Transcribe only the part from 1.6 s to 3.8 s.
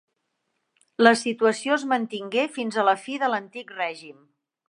es mantingué fins a la fi de l’antic